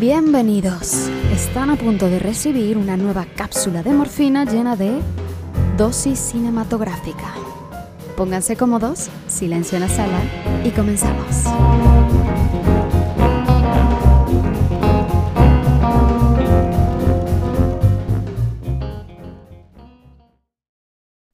Bienvenidos. 0.00 1.10
Están 1.30 1.68
a 1.68 1.76
punto 1.76 2.08
de 2.08 2.18
recibir 2.18 2.78
una 2.78 2.96
nueva 2.96 3.26
cápsula 3.26 3.82
de 3.82 3.92
morfina 3.92 4.46
llena 4.46 4.74
de 4.74 4.98
dosis 5.76 6.18
cinematográfica. 6.18 7.34
Pónganse 8.16 8.56
cómodos, 8.56 9.10
silencio 9.28 9.76
en 9.76 9.82
la 9.82 9.88
sala 9.90 10.18
y 10.64 10.70
comenzamos. 10.70 11.44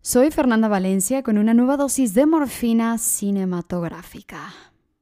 Soy 0.01 0.33
Fernanda 0.33 0.67
Valencia 0.67 1.23
con 1.23 1.39
una 1.39 1.55
nueva 1.55 1.77
dosis 1.77 2.15
de 2.15 2.27
morfina 2.27 2.99
cinematográfica. 2.99 4.53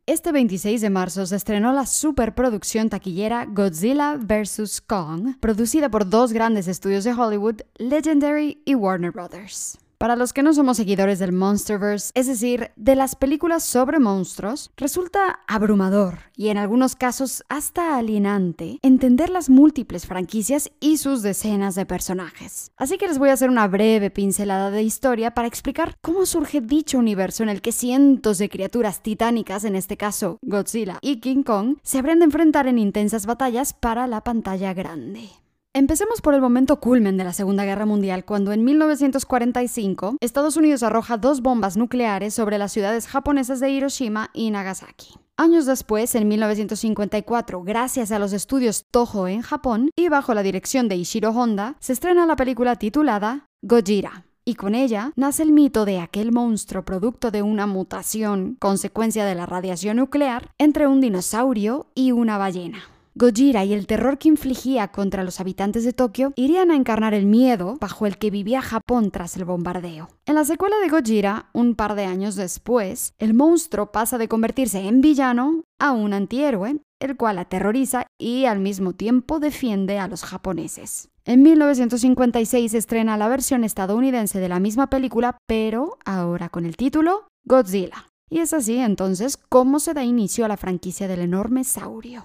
Este 0.06 0.32
26 0.32 0.82
de 0.82 0.90
marzo 0.90 1.24
se 1.24 1.34
estrenó 1.34 1.72
la 1.72 1.86
superproducción 1.86 2.90
taquillera 2.90 3.46
Godzilla 3.46 4.18
vs. 4.18 4.82
Kong, 4.82 5.38
producida 5.40 5.88
por 5.88 6.06
dos 6.06 6.34
grandes 6.34 6.68
estudios 6.68 7.04
de 7.04 7.14
Hollywood, 7.14 7.62
Legendary 7.78 8.60
y 8.66 8.74
Warner 8.74 9.12
Brothers. 9.12 9.78
Para 10.04 10.16
los 10.16 10.34
que 10.34 10.42
no 10.42 10.52
somos 10.52 10.76
seguidores 10.76 11.18
del 11.18 11.32
Monsterverse, 11.32 12.10
es 12.14 12.26
decir, 12.26 12.72
de 12.76 12.94
las 12.94 13.16
películas 13.16 13.62
sobre 13.62 13.98
monstruos, 13.98 14.70
resulta 14.76 15.40
abrumador 15.48 16.18
y 16.36 16.48
en 16.48 16.58
algunos 16.58 16.94
casos 16.94 17.42
hasta 17.48 17.96
alienante 17.96 18.78
entender 18.82 19.30
las 19.30 19.48
múltiples 19.48 20.04
franquicias 20.04 20.70
y 20.78 20.98
sus 20.98 21.22
decenas 21.22 21.74
de 21.74 21.86
personajes. 21.86 22.70
Así 22.76 22.98
que 22.98 23.06
les 23.06 23.18
voy 23.18 23.30
a 23.30 23.32
hacer 23.32 23.48
una 23.48 23.66
breve 23.66 24.10
pincelada 24.10 24.70
de 24.70 24.82
historia 24.82 25.32
para 25.32 25.48
explicar 25.48 25.96
cómo 26.02 26.26
surge 26.26 26.60
dicho 26.60 26.98
universo 26.98 27.42
en 27.42 27.48
el 27.48 27.62
que 27.62 27.72
cientos 27.72 28.36
de 28.36 28.50
criaturas 28.50 29.02
titánicas, 29.02 29.64
en 29.64 29.74
este 29.74 29.96
caso 29.96 30.36
Godzilla 30.42 30.98
y 31.00 31.20
King 31.20 31.44
Kong, 31.44 31.78
se 31.82 31.98
habrían 31.98 32.18
de 32.18 32.26
enfrentar 32.26 32.66
en 32.66 32.76
intensas 32.76 33.24
batallas 33.24 33.72
para 33.72 34.06
la 34.06 34.22
pantalla 34.22 34.74
grande. 34.74 35.30
Empecemos 35.76 36.20
por 36.20 36.34
el 36.34 36.40
momento 36.40 36.78
culmen 36.78 37.16
de 37.16 37.24
la 37.24 37.32
Segunda 37.32 37.64
Guerra 37.64 37.84
Mundial, 37.84 38.24
cuando 38.24 38.52
en 38.52 38.62
1945 38.62 40.18
Estados 40.20 40.56
Unidos 40.56 40.84
arroja 40.84 41.18
dos 41.18 41.42
bombas 41.42 41.76
nucleares 41.76 42.32
sobre 42.32 42.58
las 42.58 42.70
ciudades 42.70 43.08
japonesas 43.08 43.58
de 43.58 43.70
Hiroshima 43.70 44.30
y 44.32 44.52
Nagasaki. 44.52 45.16
Años 45.36 45.66
después, 45.66 46.14
en 46.14 46.28
1954, 46.28 47.64
gracias 47.64 48.12
a 48.12 48.20
los 48.20 48.32
estudios 48.32 48.84
Toho 48.92 49.26
en 49.26 49.42
Japón 49.42 49.90
y 49.96 50.08
bajo 50.08 50.32
la 50.32 50.44
dirección 50.44 50.88
de 50.88 50.94
Ishiro 50.94 51.30
Honda, 51.30 51.74
se 51.80 51.92
estrena 51.92 52.24
la 52.24 52.36
película 52.36 52.76
titulada 52.76 53.46
Gojira. 53.60 54.26
Y 54.44 54.54
con 54.54 54.76
ella 54.76 55.10
nace 55.16 55.42
el 55.42 55.50
mito 55.50 55.84
de 55.84 55.98
aquel 55.98 56.30
monstruo 56.30 56.84
producto 56.84 57.32
de 57.32 57.42
una 57.42 57.66
mutación, 57.66 58.58
consecuencia 58.60 59.24
de 59.24 59.34
la 59.34 59.46
radiación 59.46 59.96
nuclear, 59.96 60.52
entre 60.56 60.86
un 60.86 61.00
dinosaurio 61.00 61.88
y 61.96 62.12
una 62.12 62.38
ballena. 62.38 62.93
Gojira 63.16 63.64
y 63.64 63.72
el 63.72 63.86
terror 63.86 64.18
que 64.18 64.26
infligía 64.26 64.88
contra 64.88 65.22
los 65.22 65.38
habitantes 65.38 65.84
de 65.84 65.92
Tokio 65.92 66.32
irían 66.34 66.72
a 66.72 66.76
encarnar 66.76 67.14
el 67.14 67.26
miedo 67.26 67.76
bajo 67.80 68.06
el 68.06 68.18
que 68.18 68.30
vivía 68.30 68.60
Japón 68.60 69.12
tras 69.12 69.36
el 69.36 69.44
bombardeo. 69.44 70.08
En 70.26 70.34
la 70.34 70.44
secuela 70.44 70.74
de 70.78 70.88
Gojira, 70.88 71.48
un 71.52 71.76
par 71.76 71.94
de 71.94 72.06
años 72.06 72.34
después, 72.34 73.14
el 73.18 73.32
monstruo 73.32 73.92
pasa 73.92 74.18
de 74.18 74.26
convertirse 74.26 74.80
en 74.80 75.00
villano 75.00 75.62
a 75.78 75.92
un 75.92 76.12
antihéroe, 76.12 76.80
el 76.98 77.16
cual 77.16 77.38
aterroriza 77.38 78.08
y 78.18 78.46
al 78.46 78.58
mismo 78.58 78.94
tiempo 78.94 79.38
defiende 79.38 80.00
a 80.00 80.08
los 80.08 80.24
japoneses. 80.24 81.08
En 81.24 81.42
1956 81.42 82.72
se 82.72 82.78
estrena 82.78 83.16
la 83.16 83.28
versión 83.28 83.62
estadounidense 83.62 84.40
de 84.40 84.48
la 84.48 84.58
misma 84.58 84.90
película, 84.90 85.38
pero 85.46 85.98
ahora 86.04 86.48
con 86.48 86.66
el 86.66 86.76
título 86.76 87.28
Godzilla. 87.44 88.08
Y 88.28 88.40
es 88.40 88.52
así 88.52 88.78
entonces 88.78 89.36
como 89.36 89.78
se 89.78 89.94
da 89.94 90.02
inicio 90.02 90.44
a 90.44 90.48
la 90.48 90.56
franquicia 90.56 91.06
del 91.06 91.20
enorme 91.20 91.62
saurio. 91.62 92.24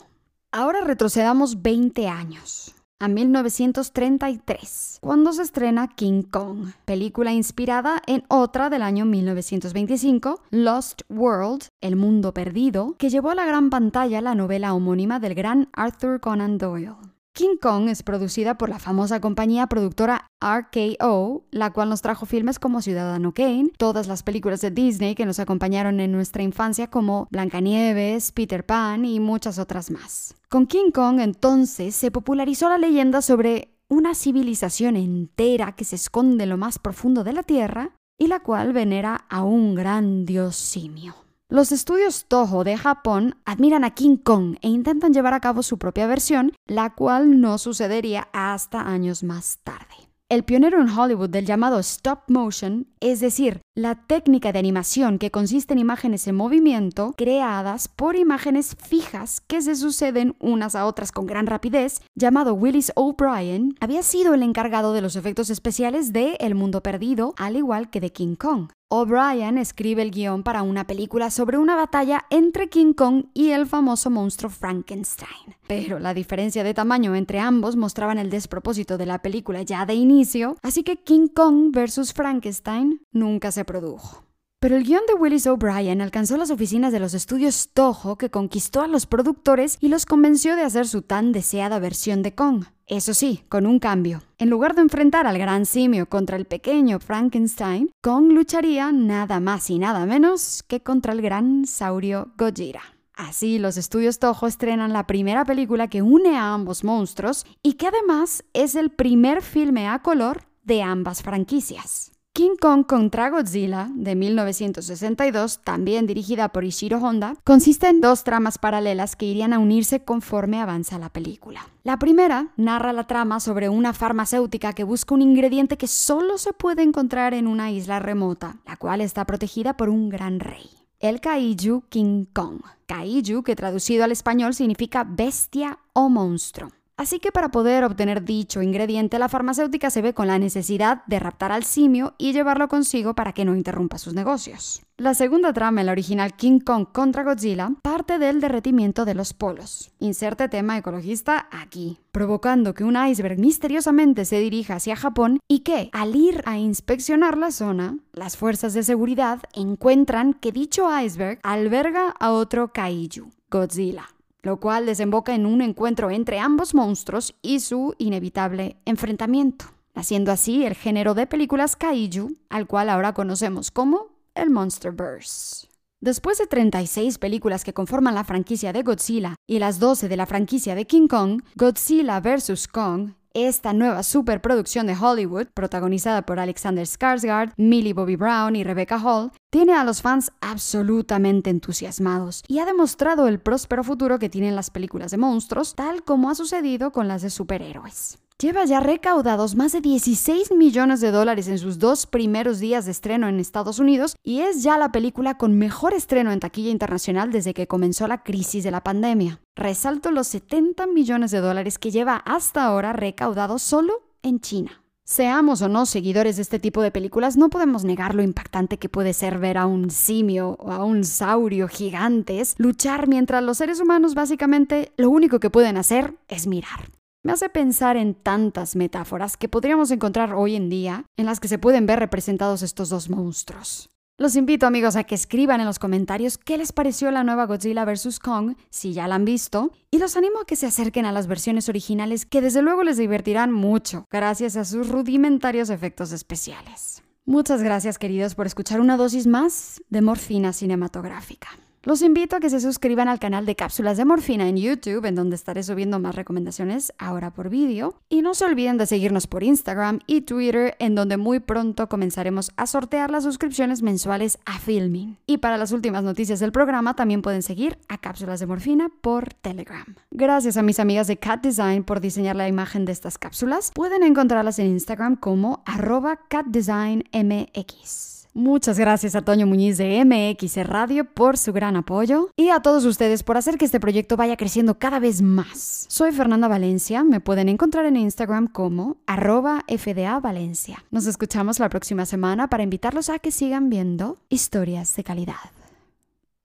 Ahora 0.51 0.81
retrocedamos 0.81 1.61
20 1.61 2.07
años, 2.07 2.73
a 2.99 3.07
1933, 3.07 4.97
cuando 4.99 5.31
se 5.31 5.43
estrena 5.43 5.87
King 5.89 6.23
Kong, 6.23 6.71
película 6.85 7.31
inspirada 7.31 8.01
en 8.07 8.23
otra 8.29 8.71
del 8.71 8.81
año 8.81 9.05
1925, 9.05 10.41
Lost 10.49 11.03
World, 11.07 11.65
El 11.81 11.97
Mundo 11.97 12.33
Perdido, 12.33 12.95
que 12.97 13.11
llevó 13.11 13.29
a 13.29 13.35
la 13.35 13.45
gran 13.45 13.69
pantalla 13.69 14.21
la 14.21 14.33
novela 14.33 14.73
homónima 14.73 15.19
del 15.19 15.35
gran 15.35 15.69
Arthur 15.73 16.19
Conan 16.19 16.57
Doyle. 16.57 16.95
King 17.33 17.57
Kong 17.61 17.87
es 17.87 18.03
producida 18.03 18.57
por 18.57 18.69
la 18.69 18.79
famosa 18.79 19.21
compañía 19.21 19.67
productora 19.67 20.27
RKO, 20.41 21.45
la 21.51 21.71
cual 21.71 21.89
nos 21.89 22.01
trajo 22.01 22.25
filmes 22.25 22.59
como 22.59 22.81
Ciudadano 22.81 23.33
Kane, 23.33 23.71
todas 23.77 24.07
las 24.07 24.23
películas 24.23 24.61
de 24.61 24.71
Disney 24.71 25.15
que 25.15 25.25
nos 25.25 25.39
acompañaron 25.39 25.99
en 25.99 26.11
nuestra 26.11 26.43
infancia 26.43 26.89
como 26.89 27.27
Blancanieves, 27.31 28.31
Peter 28.31 28.65
Pan 28.65 29.05
y 29.05 29.19
muchas 29.19 29.57
otras 29.57 29.89
más. 29.89 30.35
Con 30.49 30.67
King 30.67 30.91
Kong 30.91 31.19
entonces 31.21 31.95
se 31.95 32.11
popularizó 32.11 32.67
la 32.67 32.77
leyenda 32.77 33.21
sobre 33.21 33.75
una 33.87 34.15
civilización 34.15 34.95
entera 34.95 35.75
que 35.75 35.85
se 35.85 35.95
esconde 35.95 36.43
en 36.43 36.49
lo 36.49 36.57
más 36.57 36.77
profundo 36.77 37.23
de 37.23 37.33
la 37.33 37.43
Tierra 37.43 37.95
y 38.19 38.27
la 38.27 38.41
cual 38.41 38.73
venera 38.73 39.25
a 39.29 39.43
un 39.43 39.75
gran 39.75 40.25
dios 40.25 40.55
simio. 40.55 41.28
Los 41.51 41.71
estudios 41.71 42.25
Toho 42.27 42.63
de 42.63 42.77
Japón 42.77 43.35
admiran 43.43 43.83
a 43.83 43.95
King 43.95 44.17
Kong 44.17 44.57
e 44.61 44.67
intentan 44.67 45.13
llevar 45.13 45.33
a 45.33 45.39
cabo 45.39 45.63
su 45.63 45.79
propia 45.79 46.05
versión, 46.05 46.53
la 46.67 46.93
cual 46.93 47.41
no 47.41 47.57
sucedería 47.57 48.29
hasta 48.33 48.81
años 48.81 49.23
más 49.23 49.57
tarde. 49.63 50.11
El 50.29 50.43
pionero 50.43 50.79
en 50.79 50.89
Hollywood 50.89 51.31
del 51.31 51.47
llamado 51.47 51.79
stop 51.79 52.19
motion, 52.27 52.85
es 52.99 53.19
decir, 53.19 53.61
la 53.79 53.95
técnica 53.95 54.51
de 54.51 54.59
animación 54.59 55.19
que 55.19 55.31
consiste 55.31 55.71
en 55.71 55.79
imágenes 55.79 56.27
en 56.27 56.35
movimiento 56.35 57.13
creadas 57.17 57.87
por 57.87 58.17
imágenes 58.17 58.75
fijas 58.75 59.39
que 59.39 59.61
se 59.61 59.73
suceden 59.73 60.35
unas 60.39 60.75
a 60.75 60.85
otras 60.85 61.13
con 61.13 61.25
gran 61.25 61.47
rapidez, 61.47 62.01
llamado 62.13 62.53
Willis 62.53 62.91
O'Brien, 62.95 63.77
había 63.79 64.03
sido 64.03 64.33
el 64.33 64.43
encargado 64.43 64.91
de 64.91 65.01
los 65.01 65.15
efectos 65.15 65.49
especiales 65.49 66.11
de 66.11 66.35
El 66.41 66.55
Mundo 66.55 66.83
Perdido, 66.83 67.33
al 67.37 67.55
igual 67.55 67.89
que 67.89 68.01
de 68.01 68.11
King 68.11 68.35
Kong. 68.35 68.69
O'Brien 68.91 69.59
escribe 69.59 70.01
el 70.01 70.09
guion 70.09 70.41
para 70.41 70.63
una 70.63 70.87
película 70.87 71.29
sobre 71.29 71.59
una 71.59 71.75
batalla 71.75 72.25
entre 72.31 72.69
King 72.69 72.93
Kong 72.93 73.25
y 73.35 73.51
el 73.51 73.67
famoso 73.67 74.09
monstruo 74.09 74.49
Frankenstein. 74.49 75.55
Pero 75.67 75.99
la 75.99 76.15
diferencia 76.15 76.63
de 76.63 76.73
tamaño 76.73 77.13
entre 77.13 77.37
ambos 77.37 77.75
mostraban 77.75 78.17
el 78.17 78.31
despropósito 78.31 78.97
de 78.97 79.05
la 79.05 79.21
película 79.21 79.61
ya 79.61 79.85
de 79.85 79.93
inicio, 79.93 80.57
así 80.63 80.81
que 80.81 81.03
King 81.03 81.27
Kong 81.27 81.71
vs. 81.71 82.13
Frankenstein 82.13 82.99
nunca 83.11 83.51
se 83.51 83.63
produjo. 83.69 84.23
Pero 84.59 84.75
el 84.75 84.83
guion 84.83 85.03
de 85.07 85.13
Willis 85.13 85.45
O'Brien 85.47 86.01
alcanzó 86.01 86.35
las 86.35 86.49
oficinas 86.49 86.91
de 86.91 86.99
los 86.99 87.13
estudios 87.13 87.69
Toho 87.71 88.17
que 88.17 88.31
conquistó 88.31 88.81
a 88.81 88.87
los 88.87 89.05
productores 89.05 89.77
y 89.79 89.87
los 89.87 90.05
convenció 90.05 90.55
de 90.55 90.63
hacer 90.63 90.87
su 90.87 91.03
tan 91.03 91.31
deseada 91.31 91.79
versión 91.79 92.23
de 92.23 92.33
Kong. 92.33 92.65
Eso 92.87 93.13
sí, 93.13 93.43
con 93.47 93.67
un 93.67 93.79
cambio. 93.79 94.23
En 94.37 94.49
lugar 94.49 94.75
de 94.75 94.81
enfrentar 94.81 95.27
al 95.27 95.37
gran 95.37 95.65
simio 95.65 96.09
contra 96.09 96.35
el 96.35 96.45
pequeño 96.45 96.99
Frankenstein, 96.99 97.91
Kong 98.01 98.31
lucharía 98.33 98.91
nada 98.91 99.39
más 99.39 99.69
y 99.69 99.77
nada 99.77 100.05
menos 100.05 100.63
que 100.67 100.81
contra 100.81 101.13
el 101.13 101.21
gran 101.21 101.65
saurio 101.65 102.33
Gojira. 102.35 102.81
Así, 103.13 103.59
los 103.59 103.77
estudios 103.77 104.17
Toho 104.17 104.47
estrenan 104.47 104.91
la 104.91 105.05
primera 105.05 105.45
película 105.45 105.87
que 105.87 106.01
une 106.01 106.35
a 106.35 106.53
ambos 106.53 106.83
monstruos 106.83 107.45
y 107.61 107.73
que 107.73 107.87
además 107.87 108.43
es 108.53 108.75
el 108.75 108.89
primer 108.89 109.41
filme 109.41 109.87
a 109.87 110.01
color 110.01 110.43
de 110.63 110.81
ambas 110.81 111.21
franquicias. 111.21 112.11
King 112.39 112.55
Kong 112.57 112.85
contra 112.85 113.29
Godzilla, 113.29 113.89
de 113.93 114.15
1962, 114.15 115.59
también 115.61 116.07
dirigida 116.07 116.47
por 116.47 116.63
Ishiro 116.63 116.97
Honda, 116.99 117.35
consiste 117.43 117.89
en 117.89 117.99
dos 117.99 118.23
tramas 118.23 118.57
paralelas 118.57 119.17
que 119.17 119.25
irían 119.25 119.51
a 119.51 119.59
unirse 119.59 120.05
conforme 120.05 120.61
avanza 120.61 120.97
la 120.99 121.09
película. 121.09 121.67
La 121.83 121.99
primera 121.99 122.53
narra 122.55 122.93
la 122.93 123.07
trama 123.07 123.41
sobre 123.41 123.67
una 123.67 123.91
farmacéutica 123.91 124.71
que 124.71 124.85
busca 124.85 125.15
un 125.15 125.21
ingrediente 125.21 125.77
que 125.77 125.87
solo 125.87 126.37
se 126.37 126.53
puede 126.53 126.81
encontrar 126.81 127.33
en 127.33 127.45
una 127.45 127.71
isla 127.71 127.99
remota, 127.99 128.55
la 128.65 128.77
cual 128.77 129.01
está 129.01 129.25
protegida 129.25 129.75
por 129.75 129.89
un 129.89 130.07
gran 130.07 130.39
rey. 130.39 130.69
El 131.01 131.19
Kaiju 131.19 131.83
King 131.89 132.23
Kong. 132.31 132.61
Kaiju, 132.85 133.43
que 133.43 133.57
traducido 133.57 134.05
al 134.05 134.13
español 134.13 134.53
significa 134.53 135.03
bestia 135.03 135.79
o 135.91 136.07
monstruo. 136.07 136.69
Así 136.99 137.19
que 137.19 137.31
para 137.31 137.47
poder 137.47 137.85
obtener 137.85 138.25
dicho 138.25 138.61
ingrediente, 138.61 139.19
la 139.19 139.29
farmacéutica 139.29 139.89
se 139.89 140.01
ve 140.01 140.13
con 140.13 140.27
la 140.27 140.37
necesidad 140.37 141.01
de 141.05 141.17
raptar 141.17 141.53
al 141.53 141.63
simio 141.63 142.13
y 142.17 142.33
llevarlo 142.33 142.67
consigo 142.67 143.13
para 143.13 143.31
que 143.31 143.45
no 143.45 143.55
interrumpa 143.55 143.97
sus 143.97 144.13
negocios. 144.13 144.81
La 144.97 145.13
segunda 145.13 145.53
trama, 145.53 145.79
el 145.79 145.87
original 145.87 146.35
King 146.35 146.59
Kong 146.59 146.87
contra 146.91 147.23
Godzilla, 147.23 147.71
parte 147.81 148.19
del 148.19 148.41
derretimiento 148.41 149.05
de 149.05 149.13
los 149.13 149.33
polos. 149.33 149.93
Inserte 149.99 150.49
tema 150.49 150.77
ecologista 150.77 151.47
aquí, 151.51 151.99
provocando 152.11 152.73
que 152.73 152.83
un 152.83 152.97
iceberg 152.97 153.39
misteriosamente 153.39 154.25
se 154.25 154.41
dirija 154.41 154.75
hacia 154.75 154.97
Japón 154.97 155.39
y 155.47 155.59
que, 155.59 155.89
al 155.93 156.17
ir 156.17 156.43
a 156.45 156.57
inspeccionar 156.57 157.37
la 157.37 157.51
zona, 157.51 157.97
las 158.11 158.35
fuerzas 158.35 158.73
de 158.73 158.83
seguridad 158.83 159.39
encuentran 159.53 160.33
que 160.33 160.51
dicho 160.51 160.89
iceberg 161.01 161.39
alberga 161.43 162.09
a 162.19 162.33
otro 162.33 162.73
kaiju, 162.73 163.31
Godzilla 163.49 164.09
lo 164.41 164.59
cual 164.59 164.85
desemboca 164.85 165.35
en 165.35 165.45
un 165.45 165.61
encuentro 165.61 166.09
entre 166.11 166.39
ambos 166.39 166.73
monstruos 166.73 167.35
y 167.41 167.59
su 167.59 167.95
inevitable 167.97 168.77
enfrentamiento, 168.85 169.65
haciendo 169.93 170.31
así 170.31 170.65
el 170.65 170.75
género 170.75 171.13
de 171.13 171.27
películas 171.27 171.75
kaiju, 171.75 172.35
al 172.49 172.67
cual 172.67 172.89
ahora 172.89 173.13
conocemos 173.13 173.71
como 173.71 174.07
el 174.35 174.49
Monsterverse. 174.49 175.67
Después 176.01 176.37
de 176.37 176.47
36 176.47 177.17
películas 177.17 177.65
que 177.65 177.73
conforman 177.73 178.15
la 178.15 178.23
franquicia 178.23 178.71
de 178.71 178.83
Godzilla 178.83 179.35
y 179.45 179.59
las 179.59 179.79
12 179.79 180.07
de 180.07 180.15
la 180.15 180.25
franquicia 180.25 180.73
de 180.73 180.85
King 180.85 181.07
Kong, 181.09 181.41
Godzilla 181.55 182.21
vs. 182.21 182.69
Kong 182.69 183.11
esta 183.33 183.73
nueva 183.73 184.03
superproducción 184.03 184.87
de 184.87 184.95
Hollywood, 184.95 185.47
protagonizada 185.53 186.23
por 186.23 186.39
Alexander 186.39 186.85
Skarsgård, 186.85 187.53
Millie 187.57 187.93
Bobby 187.93 188.15
Brown 188.15 188.55
y 188.55 188.63
Rebecca 188.63 188.99
Hall, 188.99 189.31
tiene 189.49 189.73
a 189.73 189.83
los 189.83 190.01
fans 190.01 190.31
absolutamente 190.41 191.49
entusiasmados 191.49 192.43
y 192.47 192.59
ha 192.59 192.65
demostrado 192.65 193.27
el 193.27 193.39
próspero 193.39 193.83
futuro 193.83 194.19
que 194.19 194.29
tienen 194.29 194.55
las 194.55 194.69
películas 194.69 195.11
de 195.11 195.17
monstruos, 195.17 195.75
tal 195.75 196.03
como 196.03 196.29
ha 196.29 196.35
sucedido 196.35 196.91
con 196.91 197.07
las 197.07 197.21
de 197.21 197.29
superhéroes 197.29 198.19
lleva 198.41 198.63
ya 198.63 198.79
recaudados 198.79 199.55
más 199.55 199.73
de 199.73 199.81
16 199.81 200.53
millones 200.53 201.01
de 201.01 201.11
dólares 201.11 201.49
en 201.49 201.59
sus 201.59 201.77
dos 201.77 202.05
primeros 202.05 202.59
días 202.59 202.85
de 202.85 202.91
estreno 202.91 203.27
en 203.27 203.37
Estados 203.37 203.79
Unidos 203.79 204.15
y 204.23 204.39
es 204.39 204.63
ya 204.63 204.77
la 204.77 204.93
película 204.93 205.37
con 205.37 205.57
mejor 205.57 205.93
estreno 205.93 206.31
en 206.31 206.39
taquilla 206.39 206.71
internacional 206.71 207.33
desde 207.33 207.53
que 207.53 207.67
comenzó 207.67 208.07
la 208.07 208.23
crisis 208.23 208.63
de 208.63 208.71
la 208.71 208.81
pandemia. 208.81 209.41
Resalto 209.59 210.11
los 210.11 210.29
70 210.29 210.87
millones 210.87 211.31
de 211.31 211.41
dólares 211.41 211.77
que 211.77 211.91
lleva 211.91 212.15
hasta 212.15 212.63
ahora 212.63 212.93
recaudados 212.93 213.61
solo 213.61 214.03
en 214.23 214.39
China. 214.39 214.85
Seamos 215.03 215.61
o 215.61 215.67
no 215.67 215.85
seguidores 215.85 216.37
de 216.37 216.43
este 216.43 216.59
tipo 216.59 216.81
de 216.81 216.91
películas, 216.91 217.35
no 217.35 217.49
podemos 217.49 217.83
negar 217.83 218.15
lo 218.15 218.23
impactante 218.23 218.77
que 218.77 218.87
puede 218.87 219.11
ser 219.11 219.37
ver 219.37 219.57
a 219.57 219.65
un 219.65 219.91
simio 219.91 220.55
o 220.59 220.71
a 220.71 220.85
un 220.85 221.03
saurio 221.03 221.67
gigantes 221.67 222.55
luchar 222.57 223.09
mientras 223.09 223.43
los 223.43 223.57
seres 223.57 223.81
humanos 223.81 224.15
básicamente 224.15 224.93
lo 224.95 225.09
único 225.09 225.41
que 225.41 225.49
pueden 225.49 225.75
hacer 225.75 226.15
es 226.29 226.47
mirar. 226.47 226.89
Me 227.21 227.33
hace 227.33 227.49
pensar 227.49 227.97
en 227.97 228.13
tantas 228.13 228.77
metáforas 228.77 229.35
que 229.35 229.49
podríamos 229.49 229.91
encontrar 229.91 230.35
hoy 230.35 230.55
en 230.55 230.69
día 230.69 231.03
en 231.17 231.25
las 231.25 231.41
que 231.41 231.49
se 231.49 231.59
pueden 231.59 231.85
ver 231.85 231.99
representados 231.99 232.61
estos 232.61 232.87
dos 232.87 233.09
monstruos. 233.09 233.89
Los 234.19 234.35
invito 234.35 234.67
amigos 234.67 234.97
a 234.97 235.05
que 235.05 235.15
escriban 235.15 235.61
en 235.61 235.65
los 235.65 235.79
comentarios 235.79 236.37
qué 236.37 236.57
les 236.57 236.73
pareció 236.73 237.09
la 237.09 237.23
nueva 237.23 237.45
Godzilla 237.45 237.85
vs. 237.85 238.19
Kong, 238.19 238.57
si 238.69 238.91
ya 238.91 239.07
la 239.07 239.15
han 239.15 239.23
visto, 239.23 239.71
y 239.91 239.97
los 239.97 240.17
animo 240.17 240.41
a 240.41 240.45
que 240.45 240.57
se 240.57 240.65
acerquen 240.65 241.05
a 241.05 241.13
las 241.13 241.27
versiones 241.27 241.69
originales 241.69 242.25
que 242.25 242.41
desde 242.41 242.61
luego 242.61 242.83
les 242.83 242.97
divertirán 242.97 243.53
mucho, 243.53 244.07
gracias 244.11 244.57
a 244.57 244.65
sus 244.65 244.89
rudimentarios 244.89 245.69
efectos 245.69 246.11
especiales. 246.11 247.01
Muchas 247.23 247.63
gracias 247.63 247.97
queridos 247.97 248.35
por 248.35 248.45
escuchar 248.45 248.81
una 248.81 248.97
dosis 248.97 249.25
más 249.25 249.81
de 249.87 250.01
morfina 250.01 250.51
cinematográfica. 250.51 251.47
Los 251.83 252.01
invito 252.01 252.35
a 252.35 252.41
que 252.41 252.49
se 252.49 252.59
suscriban 252.59 253.07
al 253.07 253.19
canal 253.19 253.45
de 253.45 253.55
Cápsulas 253.55 253.95
de 253.95 254.03
Morfina 254.03 254.49
en 254.49 254.57
YouTube, 254.57 255.05
en 255.05 255.15
donde 255.15 255.37
estaré 255.37 255.63
subiendo 255.63 255.97
más 255.97 256.13
recomendaciones 256.13 256.91
ahora 256.97 257.31
por 257.31 257.49
vídeo. 257.49 257.95
Y 258.09 258.21
no 258.21 258.33
se 258.33 258.43
olviden 258.43 258.77
de 258.77 258.85
seguirnos 258.85 259.27
por 259.27 259.43
Instagram 259.43 259.99
y 260.05 260.21
Twitter, 260.21 260.75
en 260.79 260.95
donde 260.95 261.15
muy 261.15 261.39
pronto 261.39 261.87
comenzaremos 261.87 262.51
a 262.57 262.67
sortear 262.67 263.11
las 263.11 263.23
suscripciones 263.23 263.81
mensuales 263.81 264.39
a 264.45 264.59
Filming. 264.59 265.19
Y 265.25 265.37
para 265.37 265.55
las 265.57 265.71
últimas 265.71 266.03
noticias 266.03 266.41
del 266.41 266.51
programa 266.51 266.97
también 266.97 267.21
pueden 267.21 267.43
seguir 267.43 267.77
a 267.87 267.97
Cápsulas 267.97 268.41
de 268.41 268.47
Morfina 268.47 268.91
por 268.99 269.33
Telegram. 269.35 269.95
Gracias 270.11 270.57
a 270.57 270.63
mis 270.63 270.81
amigas 270.81 271.07
de 271.07 271.15
Cat 271.15 271.41
Design 271.41 271.85
por 271.85 272.01
diseñar 272.01 272.35
la 272.35 272.49
imagen 272.49 272.83
de 272.83 272.91
estas 272.91 273.17
cápsulas. 273.17 273.71
Pueden 273.73 274.03
encontrarlas 274.03 274.59
en 274.59 274.65
Instagram 274.65 275.15
como 275.15 275.63
arroba 275.65 276.19
catdesignmx. 276.27 278.18
Muchas 278.33 278.77
gracias 278.77 279.15
a 279.15 279.21
Toño 279.21 279.47
Muñiz 279.47 279.77
de 279.77 280.05
MX 280.05 280.67
Radio 280.67 281.05
por 281.05 281.37
su 281.37 281.51
gran 281.51 281.75
apoyo 281.75 282.29
y 282.35 282.49
a 282.49 282.61
todos 282.61 282.85
ustedes 282.85 283.23
por 283.23 283.37
hacer 283.37 283.57
que 283.57 283.65
este 283.65 283.79
proyecto 283.79 284.17
vaya 284.17 284.37
creciendo 284.37 284.77
cada 284.77 284.99
vez 284.99 285.21
más. 285.21 285.85
Soy 285.89 286.11
Fernanda 286.11 286.47
Valencia, 286.47 287.03
me 287.03 287.19
pueden 287.21 287.49
encontrar 287.49 287.85
en 287.85 287.97
Instagram 287.97 288.47
como 288.47 288.97
arroba 289.07 289.65
FDA 289.67 290.19
Valencia. 290.19 290.83
Nos 290.91 291.07
escuchamos 291.07 291.59
la 291.59 291.69
próxima 291.69 292.05
semana 292.05 292.47
para 292.47 292.63
invitarlos 292.63 293.09
a 293.09 293.17
que 293.17 293.31
sigan 293.31 293.69
viendo 293.69 294.17
historias 294.29 294.95
de 294.95 295.03
calidad. 295.03 295.58